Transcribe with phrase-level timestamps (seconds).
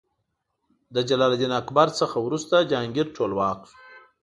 [0.93, 3.75] له جلال الدین اکبر نه وروسته جهانګیر ټولواک شو.